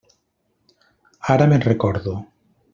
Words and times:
Ara 1.35 1.49
me'n 1.53 1.65
recordo. 1.73 2.19